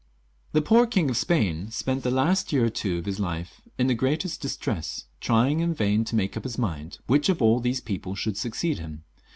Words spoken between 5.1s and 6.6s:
trying in vain to make up his